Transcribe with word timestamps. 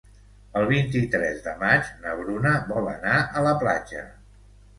El 0.61 0.63
vint-i-tres 0.69 1.43
de 1.47 1.53
maig 1.63 1.91
na 2.07 2.15
Bruna 2.23 2.55
vol 2.73 2.89
anar 2.95 3.21
a 3.21 3.45
la 3.51 3.53
platja. 3.67 4.05